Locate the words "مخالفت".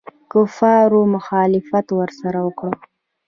1.15-1.87